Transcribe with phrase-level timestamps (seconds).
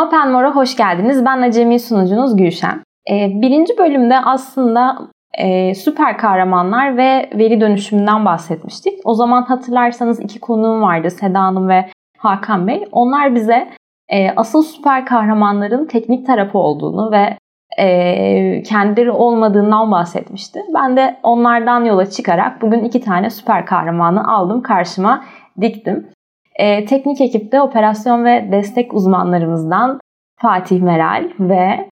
[0.00, 1.24] Mapenmor'a hoş geldiniz.
[1.24, 2.82] Ben acemi sunucunuz Gülşen.
[3.10, 4.98] Ee, birinci bölümde aslında
[5.38, 9.00] e, süper kahramanlar ve veri dönüşümünden bahsetmiştik.
[9.04, 11.86] O zaman hatırlarsanız iki konuğum vardı Seda Hanım ve
[12.18, 12.88] Hakan Bey.
[12.92, 13.70] Onlar bize
[14.08, 17.38] e, asıl süper kahramanların teknik tarafı olduğunu ve
[17.78, 20.60] e, kendileri olmadığından bahsetmişti.
[20.74, 25.24] Ben de onlardan yola çıkarak bugün iki tane süper kahramanı aldım karşıma
[25.60, 26.08] diktim.
[26.56, 30.00] E, teknik ekipte operasyon ve destek uzmanlarımızdan
[30.40, 31.88] Fatih Meral ve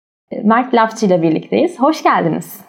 [0.45, 1.81] Mert Lafçı ile birlikteyiz.
[1.81, 2.61] Hoş geldiniz.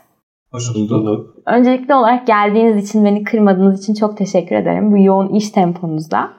[0.51, 1.35] Hoş bulduk.
[1.45, 6.29] Öncelikli olarak geldiğiniz için, beni kırmadığınız için çok teşekkür ederim bu yoğun iş temponuzda.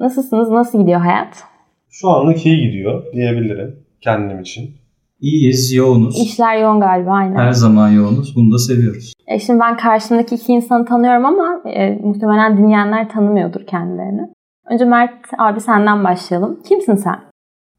[0.00, 0.50] Nasılsınız?
[0.50, 1.44] Nasıl gidiyor hayat?
[1.90, 4.70] Şu anlık iyi gidiyor diyebilirim kendim için.
[5.20, 6.18] İyiyiz, yoğunuz.
[6.20, 7.36] İşler yoğun galiba aynen.
[7.36, 8.36] Her zaman yoğunuz.
[8.36, 9.12] Bunu da seviyoruz.
[9.26, 14.22] E şimdi ben karşımdaki iki insanı tanıyorum ama e, muhtemelen dinleyenler tanımıyordur kendilerini.
[14.70, 16.62] Önce Mert abi senden başlayalım.
[16.68, 17.30] Kimsin sen?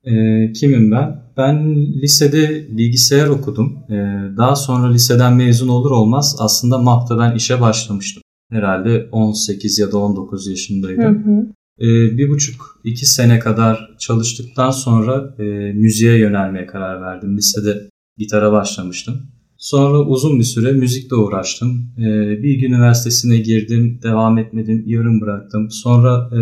[0.03, 0.13] E,
[0.53, 1.21] kimim ben?
[1.37, 3.83] Ben lisede bilgisayar okudum.
[3.89, 3.95] E,
[4.37, 8.23] daha sonra liseden mezun olur olmaz aslında MAP'ta ben işe başlamıştım.
[8.51, 11.25] Herhalde 18 ya da 19 yaşındaydım.
[11.25, 11.45] Hı hı.
[11.79, 17.37] E, bir buçuk, iki sene kadar çalıştıktan sonra e, müziğe yönelmeye karar verdim.
[17.37, 19.21] Lisede gitara başlamıştım.
[19.61, 21.69] Sonra uzun bir süre müzikle uğraştım.
[21.97, 22.03] E,
[22.43, 25.67] Bilgi Üniversitesi'ne girdim, devam etmedim, yarım bıraktım.
[25.71, 26.41] Sonra e,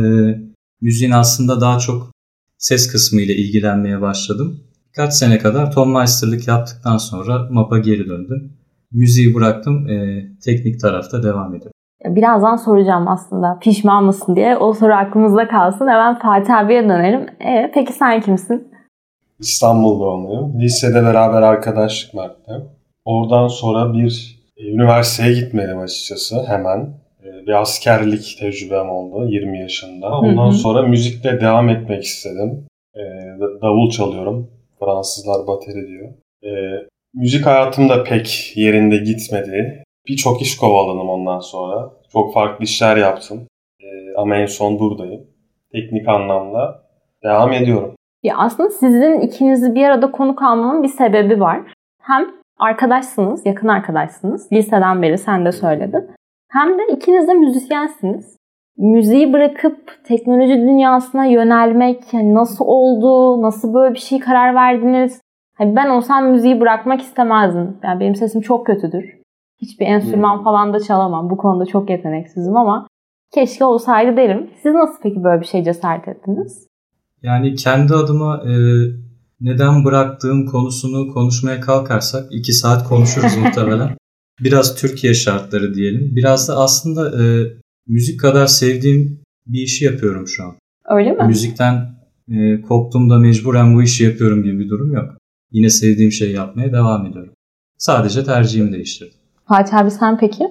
[0.82, 2.12] müziğin aslında daha çok
[2.58, 4.60] ses kısmı ile ilgilenmeye başladım.
[4.88, 8.54] Birkaç sene kadar ton meisterlık yaptıktan sonra MAP'a geri döndüm.
[8.92, 11.74] Müziği bıraktım, e, teknik tarafta devam ediyorum.
[12.06, 14.58] Birazdan soracağım aslında pişman mısın diye.
[14.58, 15.88] O soru aklımızda kalsın.
[15.88, 17.22] Hemen Fatih abiye dönelim.
[17.22, 18.68] E, peki sen kimsin?
[19.40, 20.62] İstanbul doğumluyum.
[20.62, 22.70] Lisede beraber arkadaşlık vardı.
[23.10, 26.80] Oradan sonra bir e, üniversiteye gitmedim açıkçası hemen.
[27.24, 30.20] E, bir askerlik tecrübem oldu 20 yaşında.
[30.20, 30.54] Ondan hı hı.
[30.54, 32.66] sonra müzikle devam etmek istedim.
[32.96, 33.02] E,
[33.62, 34.52] davul çalıyorum.
[34.80, 36.10] Fransızlar bateri diyor.
[37.14, 39.84] Müzik hayatım da pek yerinde gitmedi.
[40.08, 41.92] Birçok iş kovaladım ondan sonra.
[42.14, 43.48] Çok farklı işler yaptım.
[44.18, 45.22] Ama en son buradayım.
[45.72, 46.84] Teknik anlamda
[47.24, 47.96] devam ediyorum.
[48.24, 51.62] Ya aslında sizin ikinizi bir arada konuk almamın bir sebebi var.
[52.02, 54.52] Hem arkadaşsınız, yakın arkadaşsınız.
[54.52, 56.10] Liseden beri sen de söyledin.
[56.50, 58.38] Hem de ikiniz de müzisyensiniz.
[58.78, 65.22] Müziği bırakıp teknoloji dünyasına yönelmek yani nasıl oldu, nasıl böyle bir şey karar verdiniz?
[65.58, 67.78] Hani ben olsam müziği bırakmak istemezdim.
[67.84, 69.20] Yani benim sesim çok kötüdür.
[69.62, 70.44] Hiçbir enstrüman hmm.
[70.44, 71.30] falan da çalamam.
[71.30, 72.88] Bu konuda çok yeteneksizim ama
[73.34, 74.50] keşke olsaydı derim.
[74.64, 76.68] Siz nasıl peki böyle bir şey cesaret ettiniz?
[77.24, 78.54] Yani kendi adıma e,
[79.42, 83.98] neden bıraktığım konusunu konuşmaya kalkarsak iki saat konuşuruz muhtemelen.
[84.40, 86.16] Biraz Türkiye şartları diyelim.
[86.16, 87.48] Biraz da aslında e,
[87.88, 90.56] müzik kadar sevdiğim bir işi yapıyorum şu an.
[90.90, 91.24] Öyle mi?
[91.28, 92.00] Müzikten
[92.32, 95.18] e, koptuğumda mecburen bu işi yapıyorum gibi bir durum yok.
[95.52, 97.34] Yine sevdiğim şeyi yapmaya devam ediyorum.
[97.78, 99.18] Sadece tercihimi değiştirdim.
[99.48, 100.44] Fatih abi sen peki?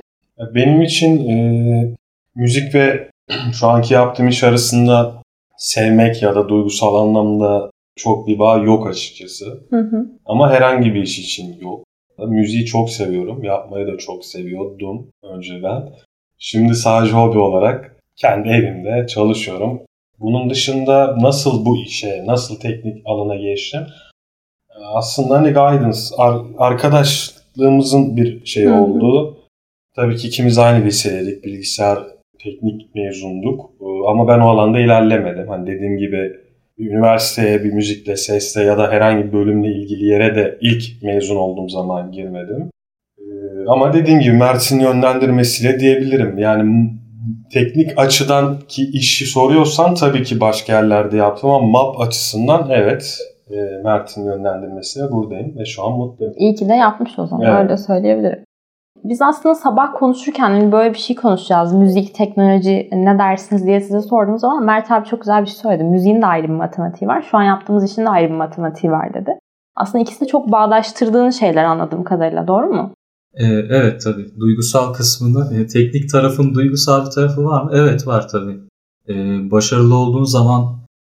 [0.55, 1.97] Benim için e,
[2.35, 3.11] müzik ve
[3.53, 5.23] şu anki yaptığım iş arasında
[5.57, 9.61] sevmek ya da duygusal anlamda çok bir bağ yok açıkçası.
[9.71, 10.07] Hı hı.
[10.27, 11.85] Ama herhangi bir iş için yok.
[12.19, 13.45] Müziği çok seviyorum.
[13.45, 15.89] Yapmayı da çok seviyordum önceden.
[16.39, 19.81] Şimdi sadece hobi olarak kendi evimde çalışıyorum.
[20.21, 23.81] Bunun dışında nasıl bu işe, nasıl teknik alana geçtim?
[24.95, 29.37] Aslında hani guidance, ar- arkadaşlığımızın bir şey oldu.
[29.97, 31.45] Tabii ki ikimiz aynı lisedeydik.
[31.45, 31.99] Bilgisayar
[32.39, 33.71] teknik mezunduk.
[34.09, 35.49] Ama ben o alanda ilerlemedim.
[35.49, 36.33] Hani dediğim gibi
[36.79, 41.69] üniversiteye bir müzikle, sesle ya da herhangi bir bölümle ilgili yere de ilk mezun olduğum
[41.69, 42.71] zaman girmedim.
[43.19, 43.25] Ee,
[43.69, 46.39] ama dediğim gibi Mert'in yönlendirmesiyle diyebilirim.
[46.39, 46.91] Yani
[47.53, 53.19] teknik açıdan ki işi soruyorsan tabii ki başka yerlerde yaptım ama map açısından evet
[53.51, 56.35] e, Mert'in yönlendirmesiyle buradayım ve şu an mutluyum.
[56.37, 57.61] İyi ki de yapmış o zaman evet.
[57.63, 58.45] öyle söyleyebilirim.
[59.05, 61.75] Biz aslında sabah konuşurken hani böyle bir şey konuşacağız.
[61.75, 65.85] Müzik, teknoloji ne dersiniz diye size sorduğum zaman Mert abi çok güzel bir şey söyledi.
[65.85, 67.27] Müziğin de ayrı bir matematiği var.
[67.31, 69.31] Şu an yaptığımız işin de ayrı bir matematiği var dedi.
[69.77, 72.49] Aslında ikisini çok bağdaştırdığın şeyler anladığım kadarıyla.
[72.49, 72.91] Doğru mu?
[73.35, 74.41] Ee, evet tabii.
[74.41, 77.71] Duygusal kısmında e, teknik tarafın duygusal bir tarafı var mı?
[77.75, 78.61] Evet var tabii.
[79.09, 80.65] Ee, başarılı olduğun zaman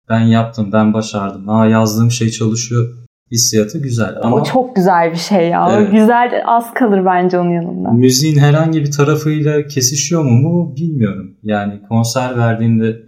[0.08, 1.48] ben yaptım, ben başardım.
[1.48, 4.14] Ha yazdığım şey çalışıyor hissiyatı güzel.
[4.22, 5.68] Ama o çok güzel bir şey ya.
[5.72, 5.92] Evet.
[5.92, 7.90] güzel az kalır bence onun yanında.
[7.90, 11.36] Müziğin herhangi bir tarafıyla kesişiyor mu mu bilmiyorum.
[11.42, 13.06] Yani konser verdiğinde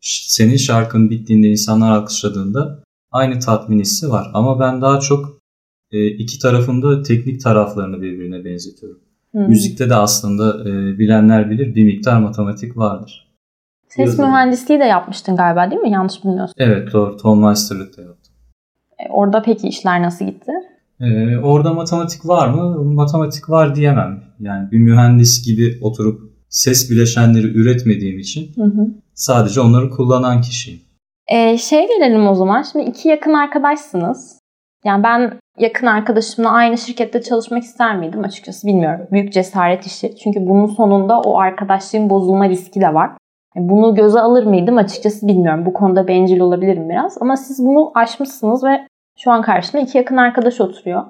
[0.00, 2.82] senin şarkın bittiğinde insanlar alkışladığında
[3.12, 4.26] aynı tatmin hissi var.
[4.34, 5.38] Ama ben daha çok
[5.92, 9.00] e, iki tarafında teknik taraflarını birbirine benzetiyorum.
[9.32, 9.48] Hmm.
[9.48, 13.28] Müzikte de aslında e, bilenler bilir bir miktar matematik vardır.
[13.88, 14.24] Ses Yazın.
[14.24, 15.90] mühendisliği de yapmıştın galiba değil mi?
[15.90, 16.54] Yanlış bilmiyorsun.
[16.58, 17.16] Evet doğru.
[17.16, 18.27] Ton Meister'lık da yaptım.
[19.08, 20.52] E, Orada peki işler nasıl gitti?
[21.00, 22.84] Ee, orada matematik var mı?
[22.84, 24.20] Matematik var diyemem.
[24.40, 28.88] Yani bir mühendis gibi oturup ses bileşenleri üretmediğim için Hı hı.
[29.14, 30.80] sadece onları kullanan kişiyim.
[31.28, 32.62] Ee, şey gelelim o zaman.
[32.62, 34.38] Şimdi iki yakın arkadaşsınız.
[34.84, 39.06] Yani ben yakın arkadaşımla aynı şirkette çalışmak ister miydim açıkçası bilmiyorum.
[39.12, 40.16] Büyük cesaret işi.
[40.16, 43.10] Çünkü bunun sonunda o arkadaşlığın bozulma riski de var.
[43.56, 45.66] Yani bunu göze alır mıydım açıkçası bilmiyorum.
[45.66, 47.18] Bu konuda bencil olabilirim biraz.
[47.22, 48.86] Ama siz bunu aşmışsınız ve
[49.18, 51.02] şu an karşımda iki yakın arkadaş oturuyor.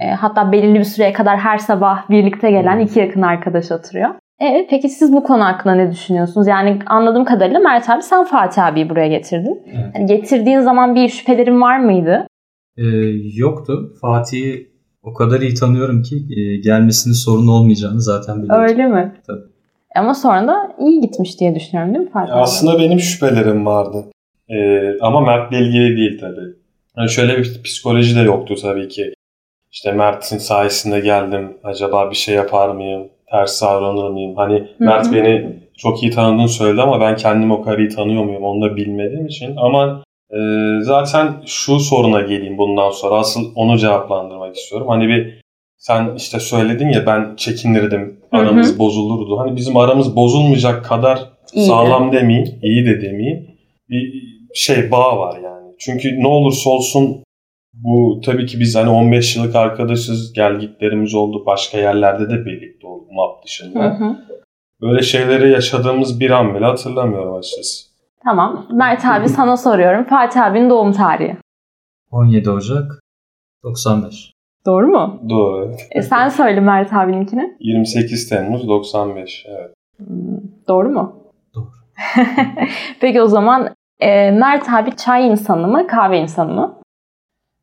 [0.00, 4.10] E, hatta belirli bir süreye kadar her sabah birlikte gelen iki yakın arkadaş oturuyor.
[4.40, 6.46] Evet, peki siz bu konu hakkında ne düşünüyorsunuz?
[6.46, 9.62] Yani anladığım kadarıyla Mert abi sen Fatih abiyi buraya getirdin.
[9.66, 9.86] Evet.
[9.94, 12.26] Yani getirdiğin zaman bir şüphelerin var mıydı?
[12.76, 12.82] Ee,
[13.36, 13.92] yoktu.
[14.00, 14.68] Fatih'i
[15.02, 18.64] o kadar iyi tanıyorum ki e, gelmesinin sorun olmayacağını zaten biliyordum.
[18.64, 19.12] Öyle mi?
[19.26, 19.40] Tabii.
[19.96, 22.36] Ama sonra da iyi gitmiş diye düşünüyorum değil mi Fatih?
[22.36, 24.04] Aslında benim şüphelerim vardı.
[24.48, 26.63] Ee, ama Mert'le ilgili değil tabii.
[26.98, 29.14] Yani şöyle bir psikoloji de yoktu tabii ki.
[29.72, 31.56] İşte Mert'in sayesinde geldim.
[31.64, 33.08] Acaba bir şey yapar mıyım?
[33.30, 34.36] Ters davranır mıyım?
[34.36, 35.12] Hani Mert hı.
[35.12, 38.42] beni çok iyi tanıdığını söyledi ama ben kendimi o kadar iyi tanıyor muyum?
[38.42, 39.56] Onu da bilmediğim için.
[39.56, 40.38] Ama e,
[40.82, 43.14] zaten şu soruna geleyim bundan sonra.
[43.14, 44.88] Asıl onu cevaplandırmak istiyorum.
[44.88, 45.40] Hani bir
[45.76, 48.20] sen işte söyledin ya ben çekinirdim.
[48.32, 49.38] Aramız bozulurdu.
[49.38, 51.18] Hani bizim aramız bozulmayacak kadar
[51.54, 51.68] İyiydi.
[51.68, 53.46] sağlam demeyeyim, iyi de demeyeyim.
[53.88, 54.22] Bir
[54.54, 55.63] şey bağ var yani.
[55.78, 57.22] Çünkü ne olursa olsun
[57.74, 60.32] bu tabii ki biz hani 15 yıllık arkadaşız.
[60.32, 61.46] Gel gitlerimiz oldu.
[61.46, 63.84] Başka yerlerde de birlikte olduk MAP Hı dışında.
[63.84, 64.16] hı.
[64.80, 67.84] Böyle şeyleri yaşadığımız bir an bile hatırlamıyorum açıkçası.
[68.24, 68.66] Tamam.
[68.72, 70.04] Mert abi sana soruyorum.
[70.04, 71.36] Fatih abinin doğum tarihi.
[72.10, 73.00] 17 Ocak
[73.64, 74.32] 95.
[74.66, 75.20] Doğru mu?
[75.28, 75.72] Doğru.
[75.90, 77.56] E, sen söyle Mert abininkini.
[77.60, 79.46] 28 Temmuz 95.
[79.48, 79.74] Evet.
[79.96, 80.06] Hmm,
[80.68, 81.16] Doğru mu?
[81.54, 81.66] Doğru.
[83.00, 86.80] Peki o zaman e, Mert abi çay insanı mı, kahve insanı mı?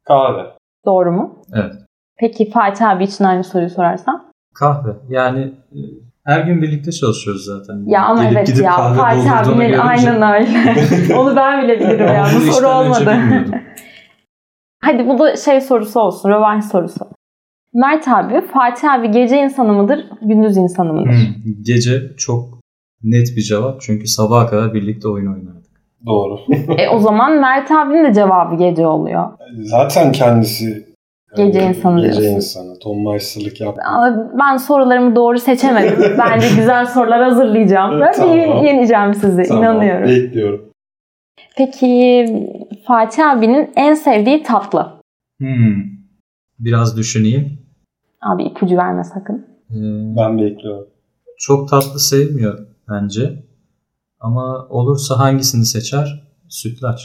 [0.07, 0.43] Kahve.
[0.85, 1.43] Doğru mu?
[1.53, 1.73] Evet.
[2.17, 4.31] Peki Fatih abi için aynı soruyu sorarsam?
[4.55, 4.95] Kahve.
[5.09, 5.41] Yani
[5.71, 5.79] e,
[6.25, 7.83] her gün birlikte çalışıyoruz zaten.
[7.87, 10.49] Ya ama Gelip evet gidip ya Fatih abinin görünce- aynen öyle.
[11.19, 12.25] Onu ben bile bilirim ya.
[12.35, 13.15] Bu soru olmadı.
[14.83, 16.29] Hadi bu da şey sorusu olsun.
[16.29, 17.05] Rövanş sorusu.
[17.73, 21.09] Mert abi, Fatih abi gece insanı mıdır, gündüz insanı mıdır?
[21.11, 22.59] Hmm, Gece çok
[23.03, 25.60] net bir cevap çünkü sabaha kadar birlikte oyun oynardık.
[26.05, 26.39] Doğru.
[26.77, 29.29] e o zaman Mert abinin de cevabı gece oluyor.
[29.61, 30.91] Zaten kendisi
[31.37, 32.35] Gece e, insanı Gece diyorsun.
[32.35, 32.79] insanı.
[32.79, 33.81] Tom Meister'lık yaptı.
[33.87, 35.99] Ama ben sorularımı doğru seçemedim.
[36.19, 37.93] Bence güzel sorular hazırlayacağım.
[38.03, 38.65] Evet, Ve tamam.
[38.65, 39.43] yeneceğim sizi.
[39.43, 40.07] Tamam, inanıyorum.
[40.07, 40.69] Bekliyorum.
[41.57, 42.25] Peki
[42.87, 44.87] Fatih abinin en sevdiği tatlı?
[45.39, 45.75] Hmm.
[46.59, 47.59] Biraz düşüneyim.
[48.21, 49.45] Abi ipucu verme sakın.
[49.71, 49.75] Ee,
[50.17, 50.87] Ben bekliyorum.
[51.37, 52.59] çok tatlı sevmiyor
[52.89, 53.43] bence.
[54.21, 56.23] Ama olursa hangisini seçer?
[56.49, 57.01] Sütlaç.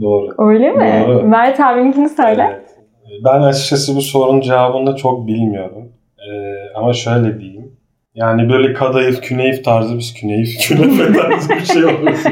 [0.00, 0.34] Doğru.
[0.38, 1.04] Öyle mi?
[1.06, 1.26] Doğru.
[1.26, 2.62] Mert abininkini söyle.
[3.08, 3.20] Evet.
[3.24, 5.92] Ben açıkçası bu sorunun cevabını da çok bilmiyorum.
[6.18, 7.72] Ee, ama şöyle diyeyim.
[8.14, 12.14] Yani böyle kadayıf, küneyif tarzı biz küneyif, künefe tarzı bir şey olur.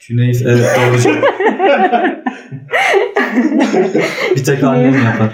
[0.00, 1.14] Küneyf evet doğru.
[4.36, 5.30] Bir tek annem yapar.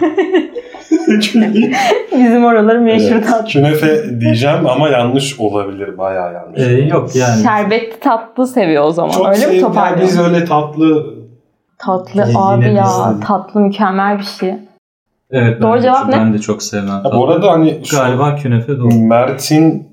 [2.13, 3.49] Bizim oraları meşhur Evet, tatlı.
[3.49, 5.99] Künefe diyeceğim ama yanlış olabilir.
[5.99, 6.61] Bayağı yanlış.
[6.63, 7.43] Ee, yok yani.
[7.43, 9.11] Şerbetli tatlı seviyor o zaman.
[9.11, 10.09] Çok Öyle mi toparlıyor?
[10.09, 11.15] Biz öyle tatlı
[11.79, 12.85] Tatlı Yine abi ya.
[12.85, 14.55] biz- Tatlı mükemmel bir şey.
[15.31, 16.13] Evet, Doğru ben de, cevap ne?
[16.17, 16.89] Ben de çok sevmem.
[16.89, 18.95] Ha, bu arada hani şu- Galiba künefe doğru.
[18.95, 19.89] Mert'in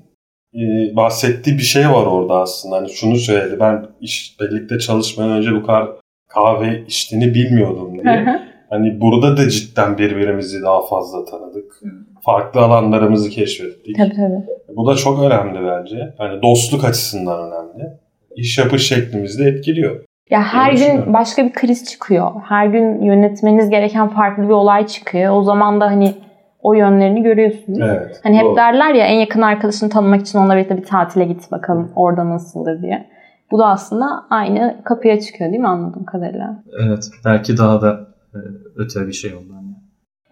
[0.54, 2.76] e, bahsettiği bir şey var orada aslında.
[2.76, 3.56] Hani şunu söyledi.
[3.60, 5.88] Ben iş birlikte çalışmadan önce bu kadar
[6.28, 8.42] kahve içtiğini bilmiyordum Hı diye.
[8.74, 11.80] Hani burada da cidden birbirimizi daha fazla tanıdık.
[12.20, 13.96] Farklı alanlarımızı keşfettik.
[13.96, 14.76] tabii tabii.
[14.76, 16.14] Bu da çok önemli bence.
[16.18, 17.92] Hani dostluk açısından önemli.
[18.36, 20.04] İş yapış şeklimizi de etkiliyor.
[20.30, 22.30] Ya her gün başka bir kriz çıkıyor.
[22.48, 25.36] Her gün yönetmeniz gereken farklı bir olay çıkıyor.
[25.36, 26.14] O zaman da hani
[26.62, 27.78] o yönlerini görüyorsunuz.
[27.82, 28.20] Evet.
[28.22, 28.56] Hani hep doğru.
[28.56, 32.82] derler ya en yakın arkadaşını tanımak için onunla birlikte bir tatile git bakalım orada nasıldır
[32.82, 33.06] diye.
[33.50, 36.62] Bu da aslında aynı kapıya çıkıyor değil mi anladığım kadarıyla?
[36.86, 37.10] Evet.
[37.24, 38.13] Belki daha da
[38.76, 39.54] öte bir şey ondan.
[39.54, 39.74] yani.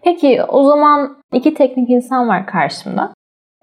[0.03, 3.13] Peki o zaman iki teknik insan var karşımda.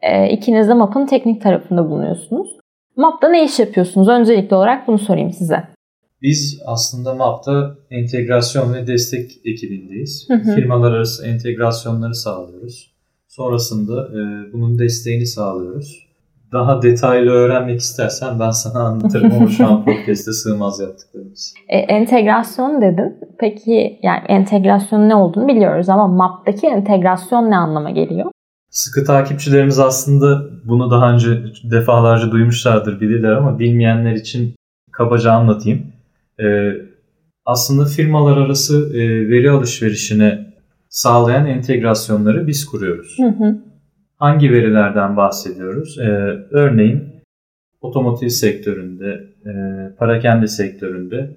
[0.02, 2.48] Ee, ikiniz de MAP'ın teknik tarafında bulunuyorsunuz.
[2.96, 4.08] MAP'ta ne iş yapıyorsunuz?
[4.08, 5.64] Öncelikli olarak bunu sorayım size.
[6.22, 10.28] Biz aslında MAP'ta entegrasyon ve destek ekibindeyiz.
[10.28, 10.54] Hı hı.
[10.54, 12.94] Firmalar arası entegrasyonları sağlıyoruz.
[13.28, 16.09] Sonrasında e, bunun desteğini sağlıyoruz.
[16.52, 21.54] Daha detaylı öğrenmek istersen ben sana anlatırım ama şu an podcast'te sığmaz yaptıklarımız.
[21.68, 23.18] E, entegrasyon dedin.
[23.40, 28.30] Peki yani entegrasyonun ne olduğunu biliyoruz ama MAP'taki entegrasyon ne anlama geliyor?
[28.70, 31.28] Sıkı takipçilerimiz aslında bunu daha önce
[31.70, 34.54] defalarca duymuşlardır bilirler ama bilmeyenler için
[34.92, 35.86] kabaca anlatayım.
[36.40, 36.72] Ee,
[37.44, 40.38] aslında firmalar arası e, veri alışverişini
[40.88, 43.16] sağlayan entegrasyonları biz kuruyoruz.
[43.18, 43.69] Hı hı.
[44.20, 45.98] Hangi verilerden bahsediyoruz?
[45.98, 46.08] E,
[46.50, 47.04] örneğin
[47.80, 49.52] otomotiv sektöründe, e,
[49.98, 51.30] parakende sektöründe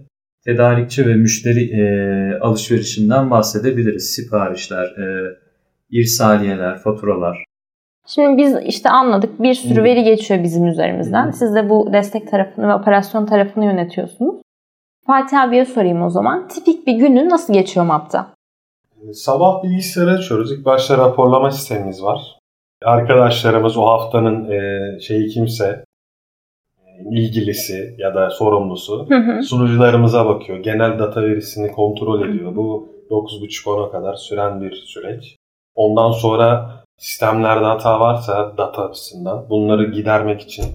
[0.46, 1.84] tedarikçi ve müşteri e,
[2.40, 4.10] alışverişinden bahsedebiliriz.
[4.10, 5.38] Siparişler, e,
[5.90, 7.44] irsaliyeler, faturalar.
[8.08, 11.32] Şimdi biz işte anladık bir sürü veri geçiyor bizim üzerimizden.
[11.32, 14.36] Siz de bu destek tarafını ve operasyon tarafını yönetiyorsunuz.
[15.08, 16.48] Fatih abiye sorayım o zaman.
[16.48, 18.34] Tipik bir günün nasıl geçiyor MAP'ta?
[19.14, 20.52] Sabah bilgisayarı açıyoruz.
[20.52, 22.43] İlk başta raporlama sistemimiz var.
[22.84, 25.86] Arkadaşlarımız o haftanın e, şeyi kimse
[27.12, 29.44] ilgilisi ya da sorumlusu Hı hı.
[29.44, 30.58] sunucularımıza bakıyor.
[30.58, 32.56] Genel data verisini kontrol ediyor.
[32.56, 35.36] Bu 9.30-10'a kadar süren bir süreç.
[35.76, 40.66] Ondan sonra sistemlerde hata varsa data açısından bunları gidermek için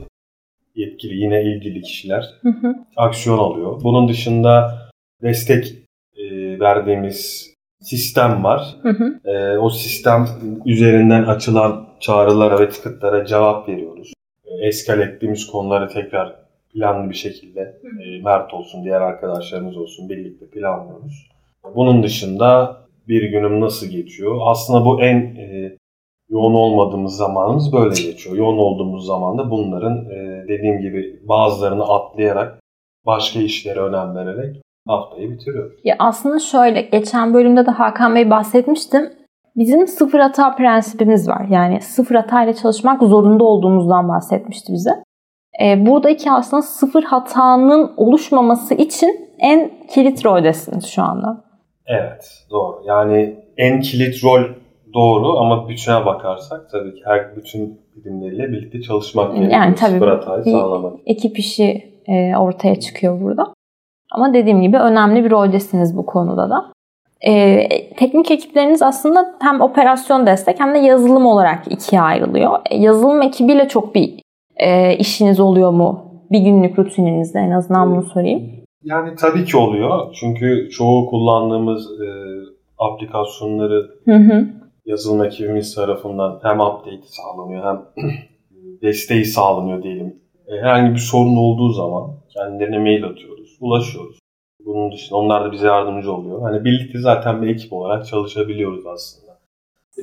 [0.75, 2.75] yetkili yine ilgili kişiler Hı hı.
[2.97, 3.81] aksiyon alıyor.
[3.83, 4.79] Bunun dışında
[5.23, 5.75] destek
[6.17, 6.25] e,
[6.61, 7.51] verdiğimiz
[7.81, 8.77] sistem var.
[8.83, 9.31] Hı hı.
[9.31, 10.27] E, o sistem
[10.67, 14.13] üzerinden açılan çağrılara ve ticketlara cevap veriyoruz.
[14.45, 16.37] E, eskal ettiğimiz konuları tekrar
[16.73, 21.29] planlı bir şekilde e, Mert olsun, diğer arkadaşlarımız olsun birlikte planlıyoruz.
[21.75, 22.77] Bunun dışında
[23.09, 24.39] bir günüm nasıl geçiyor?
[24.43, 25.77] Aslında bu en e,
[26.31, 28.37] yoğun olmadığımız zamanımız böyle geçiyor.
[28.37, 32.61] Yoğun olduğumuz zaman da bunların e, dediğim gibi bazılarını atlayarak
[33.07, 35.81] başka işlere önem vererek haftayı bitiriyoruz.
[35.85, 39.18] Ya aslında şöyle, geçen bölümde de Hakan Bey bahsetmiştim.
[39.59, 41.47] Bizim sıfır hata prensibimiz var.
[41.51, 44.91] Yani sıfır hatayla çalışmak zorunda olduğumuzdan bahsetmişti bize.
[45.63, 51.45] Ee, buradaki aslında sıfır hatanın oluşmaması için en kilit roldesiniz şu anda.
[51.87, 52.83] Evet, doğru.
[52.87, 54.41] Yani en kilit rol
[54.95, 59.77] doğru ama bütüne bakarsak tabii ki her bütün bilimleriyle birlikte çalışmak Yani gerekiyor.
[59.77, 60.93] tabii Sıfır hatayı bir- sağlamak.
[61.07, 63.53] Ekip işi e, ortaya çıkıyor burada.
[64.13, 66.65] Ama dediğim gibi önemli bir roldesiniz bu konuda da.
[67.27, 72.59] Ee, teknik ekipleriniz aslında hem operasyon destek hem de yazılım olarak ikiye ayrılıyor.
[72.71, 74.21] E, yazılım ekibiyle çok bir
[74.57, 76.05] e, işiniz oluyor mu?
[76.31, 78.43] Bir günlük rutininizde en azından bunu sorayım.
[78.85, 80.15] Yani tabii ki oluyor.
[80.21, 82.09] Çünkü çoğu kullandığımız e,
[82.79, 84.47] aplikasyonları Hı hı.
[84.87, 88.05] yazılım ekibimiz tarafından hem update sağlanıyor hem
[88.83, 90.17] desteği sağlanıyor diyelim.
[90.49, 94.18] E, herhangi bir sorun olduğu zaman kendilerine mail atıyoruz, ulaşıyoruz.
[94.69, 96.43] Bunun dışında onlar da bize yardımcı oluyor.
[96.43, 99.39] Hani birlikte zaten bir ekip olarak çalışabiliyoruz aslında.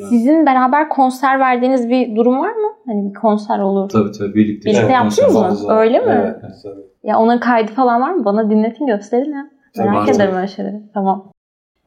[0.10, 2.74] Sizin beraber konser verdiğiniz bir durum var mı?
[2.86, 3.90] Hani bir konser olur.
[3.90, 4.70] Tabii tabii birlikte.
[4.70, 5.74] Birlikte çok yaptınız mı?
[5.74, 6.36] Öyle mi?
[6.42, 6.54] Evet.
[6.64, 6.82] tabii.
[7.04, 8.26] Ya onun kaydı falan var mı?
[8.26, 9.50] Bana dinletin gösterin ya.
[9.78, 10.16] Merak var.
[10.16, 10.82] ederim öyle şeyleri.
[10.94, 11.32] Tamam.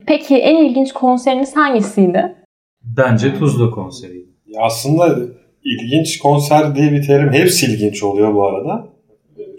[0.06, 2.34] Peki en ilginç konseriniz hangisiydi?
[2.82, 4.30] Bence Tuzla konseriydi.
[4.46, 5.16] Ya aslında
[5.64, 8.88] ilginç konser diye bir terim hepsi ilginç oluyor bu arada.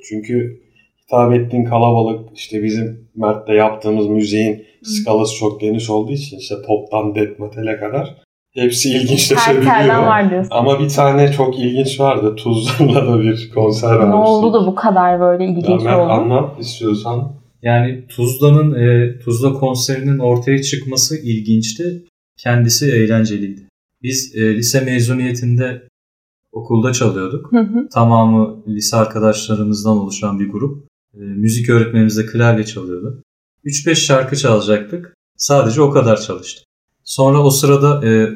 [0.04, 0.62] Çünkü
[1.10, 7.16] hitap ettiğin kalabalık işte bizim Mert'le yaptığımız müziğin skalası çok geniş olduğu için işte pop'tan
[7.16, 8.16] death metal'e kadar
[8.54, 9.88] hepsi ilginçleşebiliyor.
[10.04, 10.52] var diyorsun.
[10.52, 12.36] Ama bir tane çok ilginç vardı.
[12.36, 14.26] Tuzla'da da bir konser Ne vermiştik.
[14.28, 16.12] oldu da bu kadar böyle ilginç Ya oldu?
[16.12, 17.32] anlat istiyorsan.
[17.62, 22.04] Yani Tuzla'nın e, Tuzla konserinin ortaya çıkması ilginçti.
[22.38, 23.62] Kendisi eğlenceliydi.
[24.04, 25.82] Biz e, lise mezuniyetinde
[26.52, 27.52] okulda çalıyorduk.
[27.52, 27.88] Hı hı.
[27.94, 30.89] Tamamı lise arkadaşlarımızdan oluşan bir grup.
[31.20, 33.24] E, müzik öğretmenimiz de klavye çalıyordu.
[33.66, 35.14] 3-5 şarkı çalacaktık.
[35.38, 36.66] Sadece o kadar çalıştık.
[37.04, 38.30] Sonra o sırada e,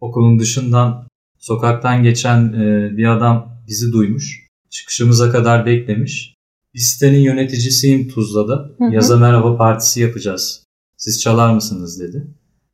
[0.00, 4.46] okulun dışından sokaktan geçen e, bir adam bizi duymuş.
[4.70, 6.34] Çıkışımıza kadar beklemiş.
[6.74, 8.54] Bir sitenin yöneticisiyim Tuzla'da.
[8.78, 8.94] Hı hı.
[8.94, 10.64] Yaza Merhaba Partisi yapacağız.
[10.96, 12.26] Siz çalar mısınız dedi.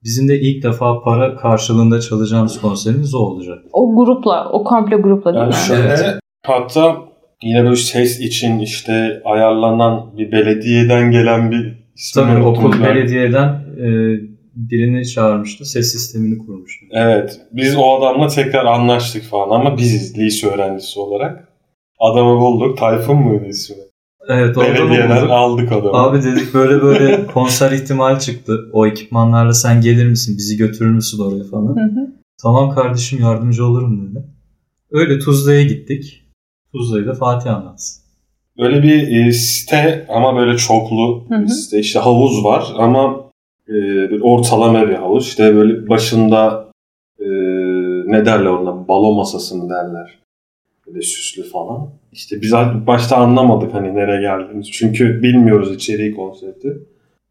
[0.05, 3.59] Bizim de ilk defa para karşılığında çalacağımız konserimiz o olacak.
[3.73, 5.55] O grupla, o komple grupla değil Yani mi?
[5.67, 6.21] şöyle Evet.
[6.47, 7.12] hatta
[7.43, 12.83] yine böyle ses için işte ayarlanan bir belediyeden gelen bir ismi Tabii okul ben.
[12.85, 13.89] belediyeden e,
[14.55, 15.65] birini çağırmıştı.
[15.65, 16.87] Ses sistemini kurmuştu.
[16.93, 17.41] Evet.
[17.53, 21.49] Biz o adamla tekrar anlaştık falan ama biziz lise öğrencisi olarak.
[22.01, 22.79] Adamı bulduk.
[22.79, 23.77] Tayfun muydu ismi?
[24.29, 25.31] Evet Belediyeden bulduk.
[25.31, 25.97] aldık adamı.
[25.97, 28.59] Abi dedik böyle böyle konser ihtimali çıktı.
[28.73, 30.35] O ekipmanlarla sen gelir misin?
[30.39, 31.77] Bizi götürür müsün oraya falan.
[31.77, 32.13] Hı hı.
[32.43, 34.25] Tamam kardeşim yardımcı olurum dedi.
[34.91, 36.22] Öyle Tuzla'ya gittik.
[36.73, 38.03] Tuzla'yı da Fatih anlatsın.
[38.59, 41.43] Böyle bir e, site ama böyle çoklu Hı hı.
[41.43, 41.79] bir site.
[41.79, 43.25] İşte havuz var ama
[43.69, 43.73] e,
[44.11, 45.27] bir ortalama bir havuz.
[45.27, 46.69] İşte böyle başında
[47.19, 47.27] e,
[48.07, 48.89] ne derler ona?
[48.89, 50.19] Balo masası mı derler?
[50.87, 51.91] Böyle süslü falan.
[52.13, 52.53] İşte biz
[52.87, 54.71] başta anlamadık hani nereye geldiğimiz.
[54.71, 56.79] Çünkü bilmiyoruz içeriği konsepti.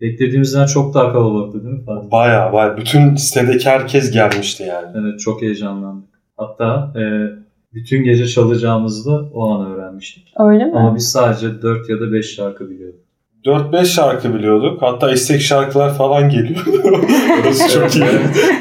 [0.01, 2.11] Beklediğimizden çok daha kalabalıktı değil mi Fatih?
[2.11, 4.87] Baya baya bütün sitedeki herkes gelmişti yani.
[4.95, 6.09] Evet çok heyecanlandık.
[6.37, 7.01] Hatta e,
[7.73, 10.33] bütün gece çalacağımızı da o an öğrenmiştik.
[10.39, 10.71] Öyle mi?
[10.75, 12.99] Ama biz sadece 4 ya da 5 şarkı biliyorduk.
[13.45, 14.81] 4-5 şarkı biliyorduk.
[14.81, 16.65] Hatta istek şarkılar falan geliyor.
[17.43, 18.03] Orası çok iyi.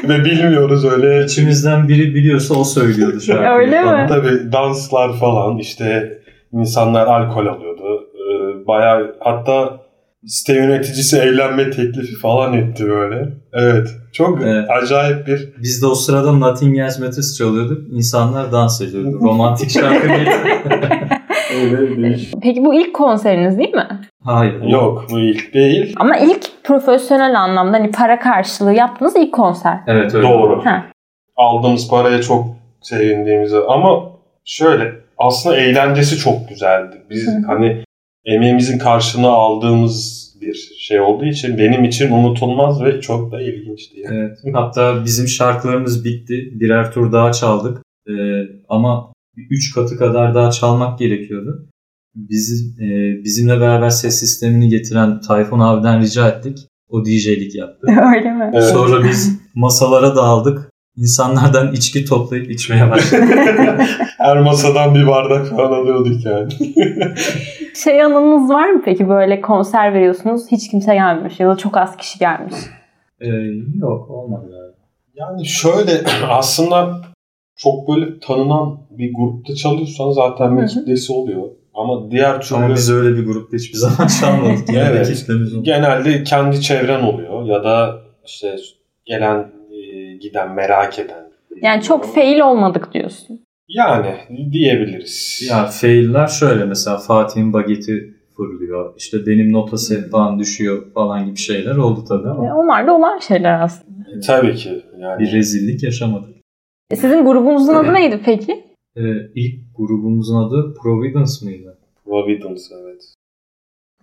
[0.09, 1.25] Ve bilmiyoruz öyle.
[1.25, 3.49] İçimizden biri biliyorsa o söylüyordu şarkıyı.
[3.59, 4.01] Öyle falan.
[4.01, 4.07] mi?
[4.09, 6.17] Tabii danslar falan işte
[6.53, 8.07] insanlar alkol alıyordu.
[8.15, 9.79] Ee, bayağı hatta
[10.25, 13.29] site yöneticisi evlenme teklifi falan etti böyle.
[13.53, 13.87] Evet.
[14.13, 14.65] Çok Evet.
[14.69, 17.93] acayip bir Biz de o sırada Nothing Else Matters çalıyorduk.
[17.93, 19.19] İnsanlar dans ediyordu.
[19.21, 20.07] Romantik şarkı
[22.03, 22.31] değiş.
[22.41, 23.87] Peki bu ilk konseriniz değil mi?
[24.23, 24.61] Hayır.
[24.63, 25.95] Yok bu ilk değil.
[25.99, 29.79] Ama ilk profesyonel anlamda hani para karşılığı yaptığınız ilk konser.
[29.87, 30.27] Evet öyle.
[30.27, 30.65] Doğru.
[30.65, 30.85] Ha.
[31.35, 32.45] Aldığımız paraya çok
[32.81, 34.03] sevindiğimizi ama
[34.45, 36.95] şöyle aslında eğlencesi çok güzeldi.
[37.09, 37.31] Biz hı.
[37.47, 37.83] hani
[38.25, 43.99] emeğimizin karşılığını aldığımız bir şey olduğu için benim için unutulmaz ve çok da ilginçti.
[43.99, 44.15] Yani.
[44.15, 44.37] Evet.
[44.53, 46.51] Hatta bizim şarkılarımız bitti.
[46.59, 47.81] Birer tur daha çaldık.
[48.07, 48.11] Ee,
[48.69, 49.13] ama
[49.49, 51.67] 3 katı kadar daha çalmak gerekiyordu.
[52.15, 52.87] Biz, e,
[53.23, 56.57] bizimle beraber ses sistemini getiren Tayfun abiden rica ettik.
[56.89, 57.87] O DJ'lik yaptı.
[58.15, 58.51] Öyle mi?
[58.53, 58.63] Evet.
[58.63, 60.70] Sonra biz masalara dağıldık.
[60.97, 63.29] İnsanlardan içki toplayıp içmeye başladık.
[64.17, 66.51] Her masadan bir bardak falan alıyorduk yani.
[67.83, 71.97] Şey anınız var mı peki böyle konser veriyorsunuz hiç kimse gelmemiş ya da çok az
[71.97, 72.55] kişi gelmiş.
[73.21, 73.27] Ee,
[73.79, 74.77] yok olmadı galiba.
[75.15, 75.91] Yani şöyle
[76.29, 77.01] aslında
[77.55, 81.43] çok böyle tanınan bir grupta çalıyorsan zaten bir kitlesi oluyor.
[81.73, 84.69] Ama diğer türlü Ama biz öyle bir grupta hiçbir zaman çalmadık.
[84.69, 85.25] Evet.
[85.61, 88.55] genelde kendi çevren oluyor ya da işte
[89.05, 89.60] gelen
[90.21, 91.31] giden merak eden.
[91.61, 93.39] Yani çok fail olmadık diyorsun.
[93.69, 94.15] Yani
[94.51, 95.41] diyebiliriz.
[95.49, 98.93] Ya failler şöyle mesela Fatih'in bageti fırlıyor.
[98.97, 103.61] İşte benim nota sehpan düşüyor falan gibi şeyler oldu tabii ama onlar da olan şeyler
[103.61, 104.09] aslında.
[104.17, 104.81] E, Tabii ki.
[104.99, 106.29] Yani bir rezillik yaşamadık.
[106.91, 108.63] E, Sizin grubunuzun adı neydi peki?
[108.97, 109.01] Ee,
[109.35, 111.77] ilk grubumuzun adı Providence mıydı?
[112.05, 113.13] Providence evet.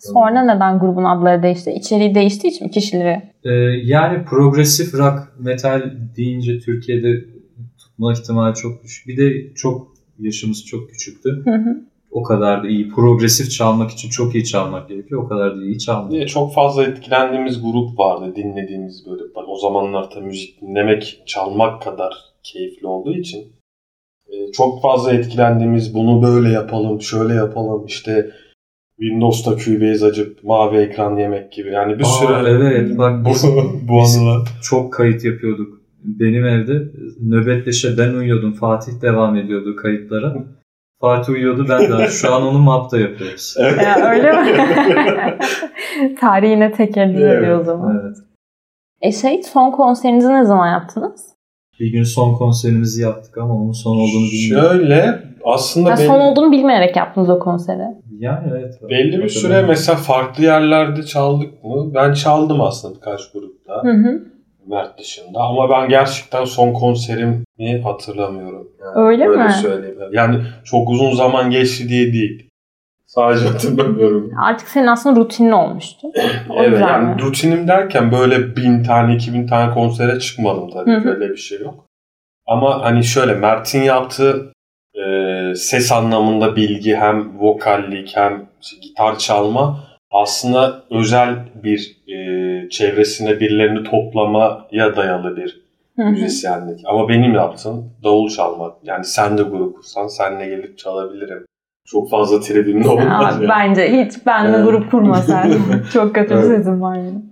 [0.00, 1.70] Sonra neden grubun adları değişti?
[1.70, 3.22] İçeriği değiştiği için mi kişileri?
[3.44, 3.50] Ee,
[3.84, 5.82] yani progresif rock metal
[6.16, 7.24] deyince Türkiye'de
[7.78, 9.08] tutma ihtimali çok düşük.
[9.08, 11.42] Bir de çok yaşımız çok küçüktü.
[11.44, 11.80] Hı hı.
[12.10, 12.88] O kadar da iyi.
[12.88, 15.22] Progresif çalmak için çok iyi çalmak gerekiyor.
[15.24, 16.28] O kadar da iyi çalmak.
[16.28, 18.32] Çok fazla etkilendiğimiz grup vardı.
[18.36, 19.22] Dinlediğimiz böyle.
[19.46, 23.52] O zamanlar da müzik dinlemek, çalmak kadar keyifli olduğu için.
[24.32, 27.86] e, çok fazla etkilendiğimiz bunu böyle yapalım, şöyle yapalım.
[27.86, 28.30] işte
[28.98, 31.72] Windows'ta Cubase açıp mavi ekran yemek gibi.
[31.72, 33.44] Yani bir Aa, sürü evet bak bu, biz
[33.88, 34.48] bu anılar.
[34.62, 35.78] çok kayıt yapıyorduk.
[36.04, 36.82] Benim evde
[37.22, 38.52] nöbetleşe ben uyuyordum.
[38.52, 40.34] Fatih devam ediyordu kayıtlara.
[41.00, 42.08] Fatih uyuyordu ben de.
[42.08, 43.54] Şu an onu mapta yapıyoruz.
[43.82, 44.58] Ya, öyle mi?
[46.20, 48.00] Tarihine tekerrür Evet, ediyor o zaman.
[48.04, 48.16] Evet.
[49.00, 51.24] E şey son konserinizi ne zaman yaptınız?
[51.80, 54.70] Bir gün son konserimizi yaptık ama onun son olduğunu bilmiyorum.
[54.72, 57.82] Şöyle aslında Ha, belli, son olduğunu bilmeyerek yaptınız o konseri.
[58.18, 58.74] Yani evet.
[58.90, 61.94] belli bir süre mesela farklı yerlerde çaldık mı?
[61.94, 63.82] Ben çaldım aslında birkaç grupta.
[63.82, 64.22] Hı hı.
[64.66, 65.40] Mert dışında.
[65.40, 67.44] Ama ben gerçekten son konserimi
[67.84, 68.68] hatırlamıyorum.
[68.80, 69.52] Yani Öyle mi?
[69.52, 69.98] söyleyeyim.
[70.12, 72.48] Yani çok uzun zaman geçti diye değil.
[73.06, 74.30] Sadece hatırlamıyorum.
[74.42, 76.08] Artık senin aslında rutinin olmuştu.
[76.50, 77.22] O evet yani mi?
[77.22, 80.90] rutinim derken böyle bin tane iki bin tane konsere çıkmadım tabii.
[80.90, 81.08] Hı hı.
[81.08, 81.84] Öyle bir şey yok.
[82.46, 84.52] Ama hani şöyle Mert'in yaptığı
[85.06, 88.46] e, ses anlamında bilgi hem vokallik hem
[88.82, 89.80] gitar çalma
[90.10, 96.80] aslında özel bir e, çevresine birilerini toplamaya dayalı bir müzisyenlik.
[96.86, 98.72] Ama benim yaptığım davul çalmak.
[98.84, 101.44] Yani sen de grup kursan senle gelip çalabilirim.
[101.86, 103.06] Çok fazla tribimde olmaz.
[103.08, 103.48] Aa, yani.
[103.48, 104.66] Bence hiç benle Evet.
[104.66, 105.52] grup kurma sen.
[105.92, 106.46] Çok kötü Evet.
[106.46, 107.28] sesim var benim.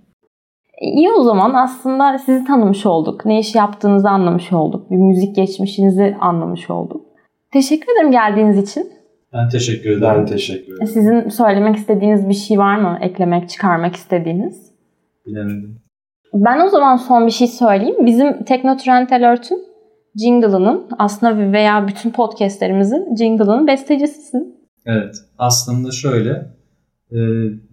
[0.81, 3.25] İyi o zaman aslında sizi tanımış olduk.
[3.25, 4.91] Ne iş yaptığınızı anlamış olduk.
[4.91, 7.06] Bir müzik geçmişinizi anlamış olduk.
[7.53, 8.91] Teşekkür ederim geldiğiniz için.
[9.33, 10.01] Ben teşekkür ederim.
[10.03, 10.87] Ben teşekkür ederim.
[10.87, 12.99] Sizin söylemek istediğiniz bir şey var mı?
[13.01, 14.71] Eklemek, çıkarmak istediğiniz?
[15.25, 15.81] Bilemedim.
[16.33, 18.05] Ben o zaman son bir şey söyleyeyim.
[18.05, 19.65] Bizim Teknotrend Alert'ün
[20.23, 24.57] jingle'ının aslında veya bütün podcastlerimizin jingle'ının bestecisisin.
[24.85, 25.15] Evet.
[25.37, 26.29] Aslında şöyle.
[27.11, 27.17] e,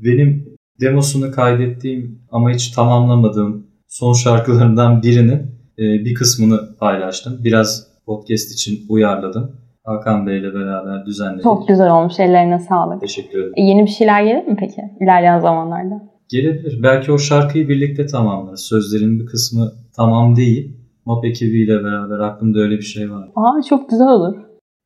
[0.04, 5.38] benim demosunu kaydettiğim ama hiç tamamlamadığım son şarkılarından birinin
[5.78, 7.40] e, bir kısmını paylaştım.
[7.44, 9.56] Biraz podcast için uyarladım.
[9.84, 11.42] Hakan Bey ile beraber düzenledik.
[11.42, 12.20] Çok güzel olmuş.
[12.20, 13.00] Ellerine sağlık.
[13.00, 13.52] Teşekkür ederim.
[13.56, 16.02] E, yeni bir şeyler gelir mi peki ilerleyen zamanlarda?
[16.28, 16.82] Gelebilir.
[16.82, 18.60] Belki o şarkıyı birlikte tamamlarız.
[18.60, 20.76] Sözlerin bir kısmı tamam değil.
[21.04, 23.28] Map ekibiyle beraber aklımda öyle bir şey var.
[23.36, 24.36] Aa çok güzel olur.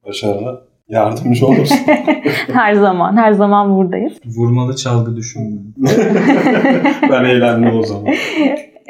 [0.06, 0.54] Başarına
[0.88, 1.78] yardımcı olursun.
[2.52, 4.12] her zaman, her zaman buradayız.
[4.37, 5.74] Vurmalı çalgı düşündüm.
[7.11, 8.06] ben eğlendim o zaman.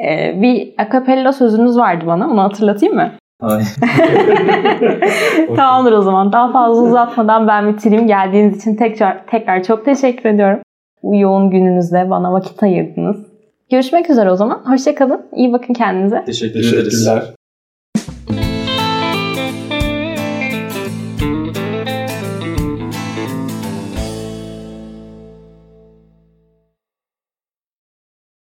[0.08, 2.30] Ee, bir akapella sözünüz vardı bana.
[2.30, 3.10] Onu hatırlatayım mı?
[5.56, 6.32] Tamamdır o zaman.
[6.32, 8.06] Daha fazla uzatmadan ben bitireyim.
[8.06, 10.58] Geldiğiniz için tekrar tekrar çok teşekkür ediyorum.
[11.02, 13.16] Bu yoğun gününüzde bana vakit ayırdınız.
[13.70, 14.62] Görüşmek üzere o zaman.
[14.64, 15.26] Hoşçakalın.
[15.32, 16.24] İyi bakın kendinize.
[16.24, 16.84] Teşekkür ederiz.
[16.84, 17.37] Teşekkürler.